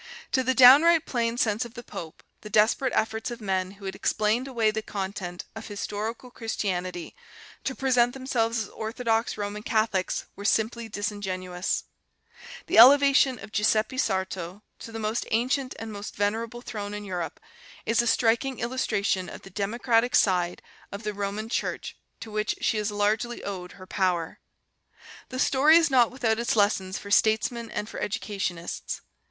[0.31, 3.93] To the downright plain sense of the pope the desperate efforts of men who had
[3.93, 7.15] explained away the content of historical Christianity
[7.65, 11.83] to present themselves as orthodox Roman Catholics were simply disingenuous....
[12.65, 17.39] The elevation of Giuseppe Sarto to the most ancient and most venerable throne in Europe
[17.85, 22.77] is a striking illustration of the democratic side of the Roman Church to which she
[22.77, 24.39] has largely owed her power....
[25.29, 29.01] The story is not without its lessons for statesmen and for educationists.